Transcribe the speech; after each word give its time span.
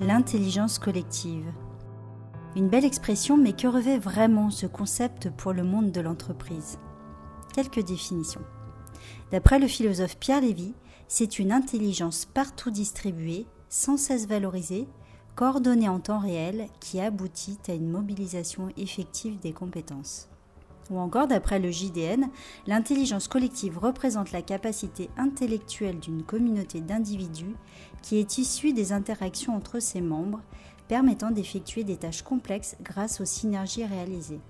l'intelligence 0.00 0.78
collective. 0.78 1.46
Une 2.56 2.68
belle 2.68 2.84
expression, 2.84 3.36
mais 3.36 3.52
que 3.52 3.66
revêt 3.66 3.98
vraiment 3.98 4.50
ce 4.50 4.66
concept 4.66 5.30
pour 5.30 5.52
le 5.52 5.64
monde 5.64 5.90
de 5.90 6.00
l'entreprise? 6.00 6.78
Quelques 7.52 7.84
définitions. 7.84 8.44
D'après 9.32 9.58
le 9.58 9.66
philosophe 9.66 10.16
Pierre 10.18 10.40
Lévy, 10.40 10.74
c'est 11.08 11.38
une 11.38 11.52
intelligence 11.52 12.26
partout 12.26 12.70
distribuée, 12.70 13.46
sans 13.68 13.96
cesse 13.96 14.26
valorisée, 14.26 14.88
coordonnée 15.34 15.88
en 15.88 16.00
temps 16.00 16.20
réel, 16.20 16.68
qui 16.80 17.00
aboutit 17.00 17.58
à 17.68 17.72
une 17.72 17.90
mobilisation 17.90 18.68
effective 18.76 19.38
des 19.40 19.52
compétences. 19.52 20.28
Ou 20.90 20.98
encore, 20.98 21.26
d'après 21.26 21.58
le 21.58 21.70
JDN, 21.70 22.28
l'intelligence 22.66 23.28
collective 23.28 23.78
représente 23.78 24.32
la 24.32 24.42
capacité 24.42 25.10
intellectuelle 25.18 26.00
d'une 26.00 26.22
communauté 26.22 26.80
d'individus 26.80 27.56
qui 28.02 28.16
est 28.16 28.38
issue 28.38 28.72
des 28.72 28.92
interactions 28.92 29.54
entre 29.54 29.80
ses 29.80 30.00
membres, 30.00 30.40
permettant 30.88 31.30
d'effectuer 31.30 31.84
des 31.84 31.96
tâches 31.96 32.22
complexes 32.22 32.76
grâce 32.82 33.20
aux 33.20 33.26
synergies 33.26 33.84
réalisées. 33.84 34.40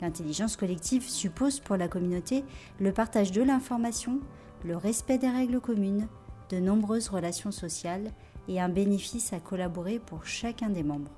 L'intelligence 0.00 0.56
collective 0.56 1.08
suppose 1.08 1.60
pour 1.60 1.76
la 1.76 1.86
communauté 1.86 2.44
le 2.80 2.92
partage 2.92 3.30
de 3.30 3.42
l'information, 3.42 4.20
le 4.64 4.76
respect 4.76 5.18
des 5.18 5.28
règles 5.28 5.60
communes, 5.60 6.08
de 6.50 6.58
nombreuses 6.58 7.08
relations 7.08 7.52
sociales 7.52 8.10
et 8.48 8.60
un 8.60 8.68
bénéfice 8.68 9.32
à 9.32 9.40
collaborer 9.40 9.98
pour 9.98 10.26
chacun 10.26 10.70
des 10.70 10.82
membres. 10.82 11.12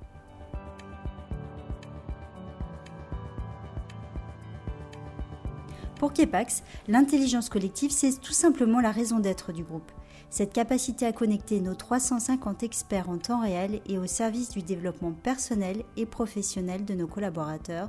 Pour 6.04 6.12
Kepax, 6.12 6.64
l'intelligence 6.86 7.48
collective, 7.48 7.90
c'est 7.90 8.20
tout 8.20 8.34
simplement 8.34 8.82
la 8.82 8.90
raison 8.90 9.20
d'être 9.20 9.52
du 9.52 9.64
groupe. 9.64 9.90
Cette 10.28 10.52
capacité 10.52 11.06
à 11.06 11.14
connecter 11.14 11.62
nos 11.62 11.72
350 11.72 12.62
experts 12.62 13.08
en 13.08 13.16
temps 13.16 13.40
réel 13.40 13.80
et 13.86 13.96
au 13.96 14.06
service 14.06 14.50
du 14.50 14.60
développement 14.60 15.12
personnel 15.12 15.82
et 15.96 16.04
professionnel 16.04 16.84
de 16.84 16.92
nos 16.92 17.06
collaborateurs 17.06 17.88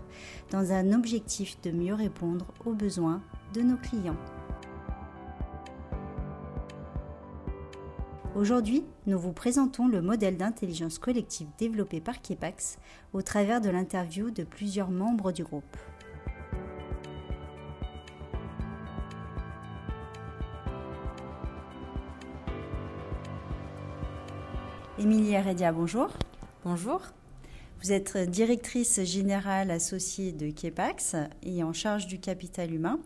dans 0.50 0.72
un 0.72 0.94
objectif 0.94 1.60
de 1.64 1.72
mieux 1.72 1.94
répondre 1.94 2.46
aux 2.66 2.72
besoins 2.72 3.22
de 3.54 3.60
nos 3.64 3.76
clients. 3.76 4.16
Aujourd'hui, 8.34 8.86
nous 9.08 9.20
vous 9.20 9.34
présentons 9.34 9.90
le 9.90 10.02
modèle 10.02 10.38
d'intelligence 10.38 11.00
collective 11.00 11.48
développé 11.58 12.00
par 12.00 12.22
Kepax 12.22 12.78
au 13.12 13.22
travers 13.22 13.60
de 13.60 13.70
l'interview 13.70 14.32
de 14.32 14.46
plusieurs 14.46 14.90
membres 14.90 15.34
du 15.34 15.44
groupe. 15.44 15.66
Émilie 24.98 25.34
Heredia, 25.34 25.74
bonjour. 25.74 26.08
Bonjour. 26.64 27.02
Vous 27.82 27.92
êtes 27.92 28.18
directrice 28.18 29.04
générale 29.04 29.70
associée 29.70 30.32
de 30.32 30.50
Kepax 30.50 31.18
et 31.44 31.64
en 31.64 31.74
charge 31.74 32.08
du 32.08 32.18
capital 32.18 32.74
humain. 32.74 33.02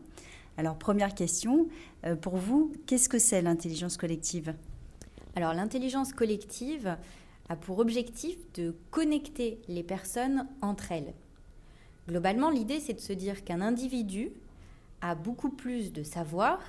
Alors, 0.57 0.77
première 0.77 1.15
question, 1.15 1.67
euh, 2.05 2.15
pour 2.15 2.37
vous, 2.37 2.71
qu'est-ce 2.85 3.09
que 3.09 3.17
c'est 3.17 3.41
l'intelligence 3.41 3.97
collective? 3.97 4.53
Alors, 5.35 5.55
l'intelligence 5.55 6.13
collective 6.13 6.95
a 7.49 7.55
pour 7.55 7.79
objectif 7.79 8.37
de 8.53 8.75
connecter 8.91 9.59
les 9.67 9.81
personnes 9.81 10.47
entre 10.61 10.91
elles. 10.91 11.15
Globalement, 12.07 12.51
l'idée, 12.51 12.79
c'est 12.79 12.93
de 12.93 12.99
se 12.99 13.13
dire 13.13 13.43
qu'un 13.43 13.61
individu 13.61 14.29
a 15.01 15.15
beaucoup 15.15 15.49
plus 15.49 15.91
de 15.91 16.03
savoir 16.03 16.59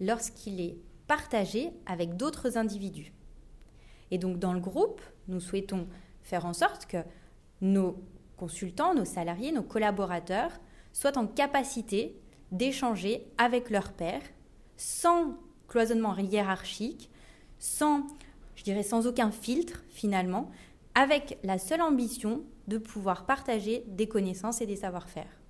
lorsqu'il 0.00 0.58
est 0.58 0.78
partagé 1.06 1.70
avec 1.84 2.16
d'autres 2.16 2.56
individus. 2.56 3.12
Et 4.10 4.18
donc 4.18 4.38
dans 4.38 4.52
le 4.52 4.60
groupe, 4.60 5.00
nous 5.28 5.40
souhaitons 5.40 5.86
faire 6.22 6.46
en 6.46 6.52
sorte 6.52 6.86
que 6.86 6.98
nos 7.60 8.02
consultants, 8.36 8.94
nos 8.94 9.04
salariés, 9.04 9.52
nos 9.52 9.62
collaborateurs 9.62 10.52
soient 10.92 11.18
en 11.18 11.26
capacité 11.26 12.20
d'échanger 12.52 13.26
avec 13.38 13.70
leurs 13.70 13.92
pairs 13.92 14.22
sans 14.76 15.36
cloisonnement 15.68 16.16
hiérarchique, 16.16 17.10
sans, 17.58 18.06
je 18.56 18.64
dirais, 18.64 18.82
sans 18.82 19.06
aucun 19.06 19.30
filtre 19.30 19.84
finalement, 19.88 20.50
avec 20.94 21.38
la 21.44 21.58
seule 21.58 21.82
ambition 21.82 22.42
de 22.66 22.78
pouvoir 22.78 23.26
partager 23.26 23.84
des 23.88 24.08
connaissances 24.08 24.60
et 24.60 24.66
des 24.66 24.76
savoir-faire. 24.76 25.40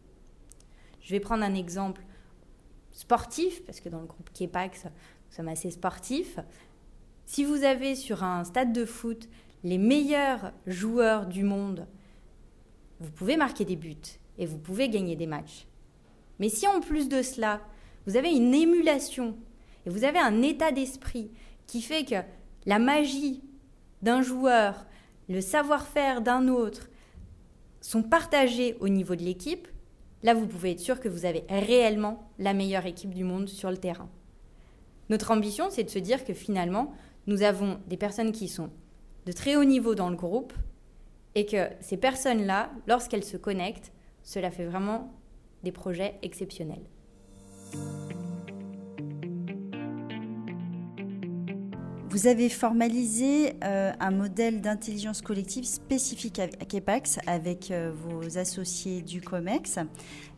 Je 1.00 1.10
vais 1.12 1.20
prendre 1.20 1.44
un 1.44 1.54
exemple 1.54 2.02
sportif, 2.92 3.64
parce 3.64 3.80
que 3.80 3.88
dans 3.88 4.00
le 4.00 4.06
groupe 4.06 4.30
Kepax, 4.34 4.84
nous 4.84 5.36
sommes 5.36 5.48
assez 5.48 5.70
sportifs. 5.70 6.38
Si 7.32 7.44
vous 7.44 7.62
avez 7.62 7.94
sur 7.94 8.24
un 8.24 8.42
stade 8.42 8.72
de 8.72 8.84
foot 8.84 9.28
les 9.62 9.78
meilleurs 9.78 10.50
joueurs 10.66 11.26
du 11.26 11.44
monde, 11.44 11.86
vous 12.98 13.12
pouvez 13.12 13.36
marquer 13.36 13.64
des 13.64 13.76
buts 13.76 14.18
et 14.36 14.46
vous 14.46 14.58
pouvez 14.58 14.88
gagner 14.88 15.14
des 15.14 15.28
matchs. 15.28 15.68
Mais 16.40 16.48
si 16.48 16.66
en 16.66 16.80
plus 16.80 17.08
de 17.08 17.22
cela, 17.22 17.60
vous 18.04 18.16
avez 18.16 18.30
une 18.30 18.52
émulation 18.52 19.36
et 19.86 19.90
vous 19.90 20.02
avez 20.02 20.18
un 20.18 20.42
état 20.42 20.72
d'esprit 20.72 21.30
qui 21.68 21.82
fait 21.82 22.04
que 22.04 22.16
la 22.66 22.80
magie 22.80 23.44
d'un 24.02 24.22
joueur, 24.22 24.84
le 25.28 25.40
savoir-faire 25.40 26.22
d'un 26.22 26.48
autre 26.48 26.90
sont 27.80 28.02
partagés 28.02 28.76
au 28.80 28.88
niveau 28.88 29.14
de 29.14 29.22
l'équipe, 29.22 29.68
là 30.24 30.34
vous 30.34 30.48
pouvez 30.48 30.72
être 30.72 30.80
sûr 30.80 30.98
que 30.98 31.08
vous 31.08 31.26
avez 31.26 31.44
réellement 31.48 32.28
la 32.40 32.54
meilleure 32.54 32.86
équipe 32.86 33.14
du 33.14 33.22
monde 33.22 33.48
sur 33.48 33.70
le 33.70 33.76
terrain. 33.76 34.08
Notre 35.10 35.30
ambition, 35.30 35.68
c'est 35.70 35.84
de 35.84 35.90
se 35.90 35.98
dire 36.00 36.24
que 36.24 36.34
finalement, 36.34 36.92
nous 37.30 37.44
avons 37.44 37.78
des 37.86 37.96
personnes 37.96 38.32
qui 38.32 38.48
sont 38.48 38.70
de 39.24 39.30
très 39.30 39.54
haut 39.54 39.62
niveau 39.62 39.94
dans 39.94 40.10
le 40.10 40.16
groupe 40.16 40.52
et 41.36 41.46
que 41.46 41.68
ces 41.80 41.96
personnes-là, 41.96 42.72
lorsqu'elles 42.88 43.22
se 43.22 43.36
connectent, 43.36 43.92
cela 44.24 44.50
fait 44.50 44.64
vraiment 44.64 45.14
des 45.62 45.70
projets 45.70 46.18
exceptionnels. 46.22 46.82
Vous 52.08 52.26
avez 52.26 52.48
formalisé 52.48 53.52
euh, 53.62 53.92
un 54.00 54.10
modèle 54.10 54.60
d'intelligence 54.60 55.22
collective 55.22 55.64
spécifique 55.64 56.40
à 56.40 56.48
Kepax 56.48 57.20
avec 57.28 57.70
euh, 57.70 57.92
vos 57.94 58.38
associés 58.38 59.02
du 59.02 59.20
COMEX. 59.20 59.78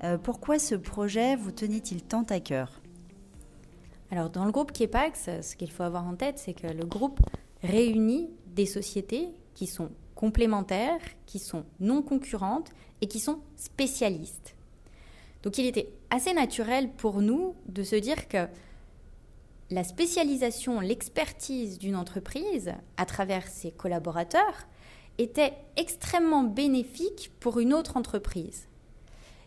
Euh, 0.04 0.18
pourquoi 0.18 0.58
ce 0.58 0.74
projet 0.74 1.36
vous 1.36 1.52
tenait-il 1.52 2.02
tant 2.02 2.24
à 2.24 2.40
cœur? 2.40 2.81
Alors 4.12 4.28
dans 4.28 4.44
le 4.44 4.52
groupe 4.52 4.72
Kepax, 4.72 5.40
ce 5.40 5.56
qu'il 5.56 5.70
faut 5.70 5.84
avoir 5.84 6.06
en 6.06 6.16
tête, 6.16 6.38
c'est 6.38 6.52
que 6.52 6.66
le 6.66 6.84
groupe 6.84 7.18
réunit 7.62 8.28
des 8.46 8.66
sociétés 8.66 9.30
qui 9.54 9.66
sont 9.66 9.88
complémentaires, 10.14 11.00
qui 11.24 11.38
sont 11.38 11.64
non 11.80 12.02
concurrentes 12.02 12.68
et 13.00 13.06
qui 13.08 13.18
sont 13.18 13.38
spécialistes. 13.56 14.54
Donc 15.42 15.56
il 15.56 15.64
était 15.64 15.88
assez 16.10 16.34
naturel 16.34 16.90
pour 16.90 17.22
nous 17.22 17.54
de 17.68 17.82
se 17.82 17.96
dire 17.96 18.28
que 18.28 18.48
la 19.70 19.82
spécialisation, 19.82 20.80
l'expertise 20.80 21.78
d'une 21.78 21.96
entreprise 21.96 22.74
à 22.98 23.06
travers 23.06 23.48
ses 23.48 23.70
collaborateurs 23.70 24.66
était 25.16 25.54
extrêmement 25.76 26.42
bénéfique 26.42 27.32
pour 27.40 27.60
une 27.60 27.72
autre 27.72 27.96
entreprise. 27.96 28.68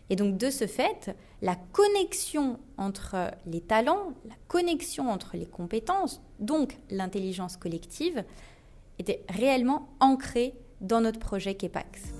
Et 0.08 0.16
donc 0.16 0.36
de 0.36 0.50
ce 0.50 0.66
fait, 0.66 1.16
la 1.42 1.56
connexion 1.56 2.58
entre 2.76 3.16
les 3.46 3.60
talents, 3.60 4.12
la 4.28 4.36
connexion 4.46 5.10
entre 5.10 5.36
les 5.36 5.46
compétences, 5.46 6.20
donc 6.38 6.78
l'intelligence 6.90 7.56
collective, 7.56 8.24
était 8.98 9.24
réellement 9.28 9.88
ancrée 10.00 10.54
dans 10.80 11.00
notre 11.00 11.18
projet 11.18 11.54
KEPAX. 11.54 12.14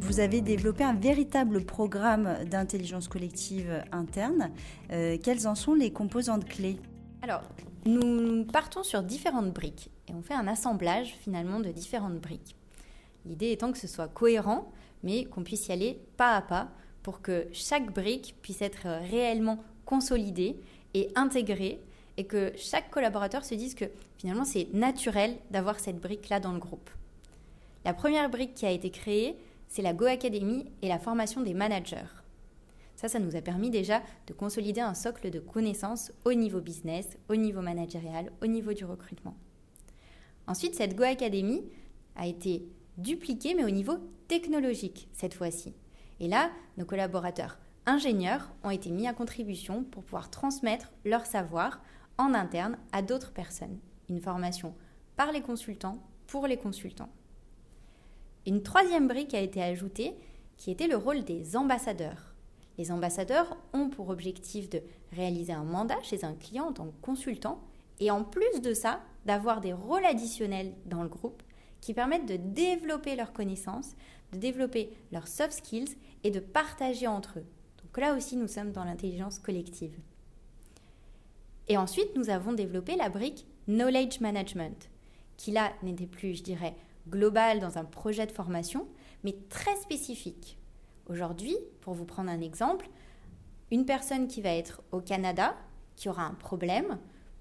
Vous 0.00 0.18
avez 0.18 0.40
développé 0.40 0.82
un 0.82 0.94
véritable 0.94 1.64
programme 1.64 2.44
d'intelligence 2.44 3.06
collective 3.06 3.84
interne. 3.92 4.50
Euh, 4.90 5.16
quelles 5.22 5.46
en 5.46 5.54
sont 5.54 5.74
les 5.74 5.92
composantes 5.92 6.46
clés? 6.46 6.80
Alors, 7.22 7.42
nous 7.86 8.44
partons 8.44 8.82
sur 8.82 9.04
différentes 9.04 9.52
briques 9.52 9.88
et 10.10 10.14
on 10.14 10.22
fait 10.22 10.34
un 10.34 10.48
assemblage 10.48 11.14
finalement 11.20 11.60
de 11.60 11.70
différentes 11.70 12.18
briques. 12.18 12.56
L'idée 13.24 13.52
étant 13.52 13.70
que 13.70 13.78
ce 13.78 13.86
soit 13.86 14.08
cohérent, 14.08 14.72
mais 15.02 15.24
qu'on 15.24 15.44
puisse 15.44 15.68
y 15.68 15.72
aller 15.72 16.00
pas 16.16 16.36
à 16.36 16.42
pas 16.42 16.68
pour 17.02 17.22
que 17.22 17.46
chaque 17.52 17.92
brique 17.92 18.36
puisse 18.42 18.62
être 18.62 18.86
réellement 19.10 19.58
consolidée 19.84 20.56
et 20.94 21.10
intégrée 21.14 21.80
et 22.16 22.24
que 22.24 22.52
chaque 22.56 22.90
collaborateur 22.90 23.44
se 23.44 23.54
dise 23.54 23.74
que 23.74 23.86
finalement 24.18 24.44
c'est 24.44 24.68
naturel 24.74 25.36
d'avoir 25.50 25.78
cette 25.78 26.00
brique-là 26.00 26.40
dans 26.40 26.52
le 26.52 26.58
groupe. 26.58 26.90
La 27.84 27.94
première 27.94 28.28
brique 28.28 28.54
qui 28.54 28.66
a 28.66 28.70
été 28.70 28.90
créée, 28.90 29.36
c'est 29.68 29.82
la 29.82 29.94
Go 29.94 30.04
Academy 30.06 30.66
et 30.82 30.88
la 30.88 30.98
formation 30.98 31.40
des 31.40 31.54
managers. 31.54 32.10
Ça, 32.96 33.08
ça 33.08 33.18
nous 33.18 33.36
a 33.36 33.40
permis 33.40 33.70
déjà 33.70 34.02
de 34.26 34.34
consolider 34.34 34.82
un 34.82 34.92
socle 34.92 35.30
de 35.30 35.38
connaissances 35.38 36.12
au 36.26 36.34
niveau 36.34 36.60
business, 36.60 37.16
au 37.30 37.36
niveau 37.36 37.62
managérial, 37.62 38.30
au 38.42 38.46
niveau 38.46 38.74
du 38.74 38.84
recrutement. 38.84 39.34
Ensuite, 40.46 40.74
cette 40.74 40.96
Go 40.96 41.04
Academy 41.04 41.62
a 42.16 42.26
été 42.26 42.68
dupliquée, 42.98 43.54
mais 43.54 43.64
au 43.64 43.70
niveau 43.70 43.94
technologique 44.28 45.08
cette 45.12 45.34
fois-ci. 45.34 45.74
Et 46.20 46.28
là, 46.28 46.50
nos 46.76 46.84
collaborateurs 46.84 47.58
ingénieurs 47.86 48.52
ont 48.62 48.70
été 48.70 48.90
mis 48.90 49.08
à 49.08 49.14
contribution 49.14 49.84
pour 49.84 50.04
pouvoir 50.04 50.30
transmettre 50.30 50.92
leur 51.04 51.26
savoir 51.26 51.80
en 52.18 52.34
interne 52.34 52.76
à 52.92 53.02
d'autres 53.02 53.32
personnes. 53.32 53.78
Une 54.08 54.20
formation 54.20 54.74
par 55.16 55.32
les 55.32 55.40
consultants 55.40 55.98
pour 56.26 56.46
les 56.46 56.56
consultants. 56.56 57.10
Une 58.46 58.62
troisième 58.62 59.08
brique 59.08 59.34
a 59.34 59.40
été 59.40 59.62
ajoutée 59.62 60.14
qui 60.56 60.70
était 60.70 60.88
le 60.88 60.96
rôle 60.96 61.24
des 61.24 61.56
ambassadeurs. 61.56 62.34
Les 62.78 62.92
ambassadeurs 62.92 63.56
ont 63.72 63.88
pour 63.88 64.10
objectif 64.10 64.70
de 64.70 64.82
réaliser 65.12 65.52
un 65.52 65.64
mandat 65.64 66.00
chez 66.02 66.24
un 66.24 66.34
client 66.34 66.66
en 66.66 66.72
tant 66.72 66.86
que 66.86 67.00
consultant 67.02 67.60
et 68.00 68.10
en 68.10 68.24
plus 68.24 68.60
de 68.62 68.74
ça, 68.74 69.00
d'avoir 69.26 69.60
des 69.60 69.72
rôles 69.72 70.04
additionnels 70.04 70.74
dans 70.86 71.02
le 71.02 71.08
groupe 71.08 71.42
qui 71.80 71.94
permettent 71.94 72.26
de 72.26 72.36
développer 72.36 73.14
leurs 73.14 73.32
connaissances, 73.32 73.94
de 74.32 74.38
développer 74.38 74.90
leurs 75.12 75.28
soft 75.28 75.52
skills 75.52 75.96
et 76.24 76.30
de 76.30 76.40
partager 76.40 77.06
entre 77.06 77.38
eux. 77.38 77.46
Donc 77.82 77.98
là 77.98 78.14
aussi, 78.14 78.36
nous 78.36 78.48
sommes 78.48 78.72
dans 78.72 78.84
l'intelligence 78.84 79.38
collective. 79.38 79.98
Et 81.68 81.76
ensuite, 81.76 82.16
nous 82.16 82.30
avons 82.30 82.52
développé 82.52 82.96
la 82.96 83.08
brique 83.08 83.46
Knowledge 83.66 84.20
Management, 84.20 84.90
qui 85.36 85.52
là 85.52 85.72
n'était 85.82 86.06
plus, 86.06 86.34
je 86.34 86.42
dirais, 86.42 86.74
global 87.08 87.60
dans 87.60 87.78
un 87.78 87.84
projet 87.84 88.26
de 88.26 88.32
formation, 88.32 88.88
mais 89.24 89.36
très 89.48 89.76
spécifique. 89.76 90.58
Aujourd'hui, 91.08 91.56
pour 91.80 91.94
vous 91.94 92.04
prendre 92.04 92.30
un 92.30 92.40
exemple, 92.40 92.88
une 93.70 93.84
personne 93.84 94.26
qui 94.26 94.42
va 94.42 94.50
être 94.50 94.82
au 94.92 95.00
Canada, 95.00 95.56
qui 95.96 96.08
aura 96.08 96.24
un 96.24 96.34
problème, 96.34 96.98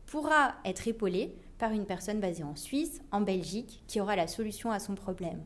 pourra 0.10 0.56
être 0.66 0.88
épaulée 0.88 1.36
par 1.60 1.72
une 1.72 1.86
personne 1.86 2.20
basée 2.20 2.44
en 2.44 2.56
Suisse, 2.56 3.02
en 3.12 3.22
Belgique, 3.22 3.84
qui 3.86 4.02
aura 4.02 4.16
la 4.16 4.28
solution 4.28 4.72
à 4.72 4.80
son 4.80 4.96
problème. 4.96 5.44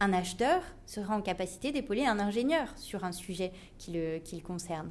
Un 0.00 0.12
acheteur 0.12 0.62
sera 0.84 1.16
en 1.16 1.22
capacité 1.22 1.72
d'épauler 1.72 2.04
un 2.04 2.18
ingénieur 2.18 2.68
sur 2.76 3.04
un 3.04 3.12
sujet 3.12 3.52
qui 3.78 3.92
le, 3.92 4.18
qui 4.18 4.36
le 4.36 4.42
concerne. 4.42 4.90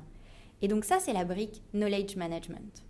Et 0.62 0.68
donc 0.68 0.86
ça, 0.86 1.00
c'est 1.00 1.13
la 1.13 1.24
brique 1.24 1.62
Knowledge 1.74 2.15
Management. 2.15 2.83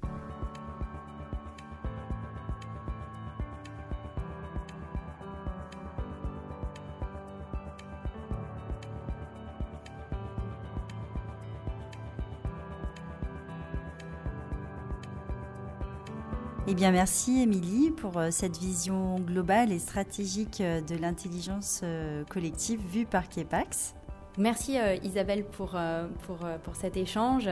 Eh 16.72 16.76
bien, 16.76 16.92
merci 16.92 17.42
Émilie 17.42 17.90
pour 17.90 18.20
euh, 18.20 18.28
cette 18.30 18.58
vision 18.58 19.16
globale 19.16 19.72
et 19.72 19.80
stratégique 19.80 20.62
euh, 20.62 20.82
de 20.82 20.96
l'intelligence 20.96 21.82
euh, 21.84 22.24
collective 22.26 22.80
vue 22.80 23.08
par 23.08 23.28
Kepax. 23.28 23.96
Merci 24.38 24.78
Isabelle 25.04 25.46
pour, 25.46 25.76
pour, 26.26 26.38
pour, 26.64 26.76
cet 26.76 26.96
échange. 26.96 27.50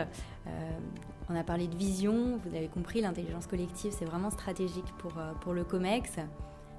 on 1.29 1.35
a 1.35 1.43
parlé 1.43 1.67
de 1.67 1.75
vision, 1.75 2.39
vous 2.45 2.55
avez 2.55 2.67
compris, 2.67 3.01
l'intelligence 3.01 3.47
collective, 3.47 3.91
c'est 3.91 4.05
vraiment 4.05 4.29
stratégique 4.29 4.85
pour, 4.99 5.13
pour 5.41 5.53
le 5.53 5.65
COMEX. 5.65 6.11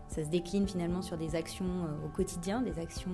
Ça 0.08 0.25
se 0.25 0.28
décline 0.28 0.66
finalement 0.66 1.02
sur 1.02 1.16
des 1.16 1.34
actions 1.34 1.87
au 2.05 2.08
quotidien, 2.08 2.62
des 2.62 2.78
actions 2.78 3.12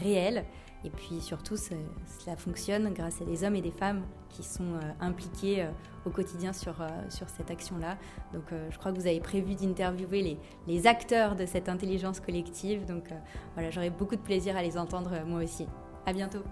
réelles. 0.00 0.44
Et 0.84 0.90
puis 0.90 1.20
surtout, 1.20 1.56
cela 1.56 2.36
fonctionne 2.36 2.92
grâce 2.92 3.22
à 3.22 3.24
des 3.24 3.42
hommes 3.42 3.56
et 3.56 3.62
des 3.62 3.70
femmes 3.70 4.02
qui 4.28 4.42
sont 4.42 4.74
euh, 4.74 4.80
impliqués 5.00 5.62
euh, 5.62 5.70
au 6.04 6.10
quotidien 6.10 6.52
sur, 6.52 6.82
euh, 6.82 6.88
sur 7.08 7.28
cette 7.30 7.50
action-là. 7.50 7.96
Donc 8.34 8.44
je 8.70 8.78
crois 8.78 8.92
que 8.92 8.98
vous 8.98 9.06
avez 9.06 9.20
prévu 9.20 9.54
d'interviewer 9.54 10.20
les, 10.22 10.38
les, 10.66 10.86
acteurs 10.86 11.36
de 11.36 11.46
cette 11.46 11.68
intelligence 11.68 12.20
collective. 12.20 12.84
Donc 12.84 13.04
voilà, 13.54 13.70
j'aurai 13.70 13.90
beaucoup 13.90 14.16
de 14.16 14.20
plaisir 14.20 14.56
à 14.56 14.62
les 14.62 14.76
entendre 14.76 15.24
moi 15.26 15.42
aussi. 15.42 15.66
À 16.04 16.12
bientôt. 16.12 16.42